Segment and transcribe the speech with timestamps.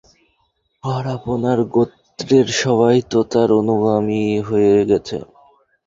[0.83, 5.17] আর আপনার গোত্রের সবাই তো তাঁর অনুগামী হয়ে গেছে।